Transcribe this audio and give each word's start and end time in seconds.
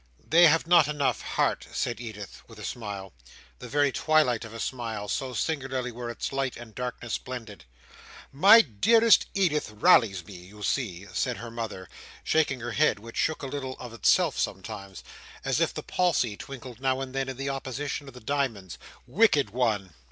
"They 0.27 0.47
have 0.47 0.65
not 0.65 0.87
enough 0.87 1.21
heart," 1.21 1.67
said 1.73 2.01
Edith, 2.01 2.41
with 2.47 2.57
a 2.57 2.65
smile. 2.65 3.13
The 3.59 3.69
very 3.69 3.91
twilight 3.91 4.43
of 4.43 4.51
a 4.51 4.59
smile: 4.59 5.07
so 5.07 5.35
singularly 5.35 5.91
were 5.91 6.09
its 6.09 6.33
light 6.33 6.57
and 6.57 6.73
darkness 6.73 7.19
blended. 7.19 7.65
"My 8.31 8.61
dearest 8.61 9.27
Edith 9.35 9.69
rallies 9.69 10.25
me, 10.25 10.33
you 10.37 10.63
see!" 10.63 11.05
said 11.13 11.37
her 11.37 11.51
mother, 11.51 11.87
shaking 12.23 12.61
her 12.61 12.71
head: 12.71 12.97
which 12.97 13.15
shook 13.15 13.43
a 13.43 13.45
little 13.45 13.77
of 13.77 13.93
itself 13.93 14.39
sometimes, 14.39 15.03
as 15.45 15.59
if 15.59 15.71
the 15.71 15.83
palsy 15.83 16.35
twinkled 16.35 16.79
now 16.79 16.99
and 16.99 17.13
then 17.13 17.29
in 17.29 17.49
opposition 17.49 18.07
to 18.07 18.11
the 18.11 18.19
diamonds. 18.19 18.79
"Wicked 19.05 19.51
one!" 19.51 19.93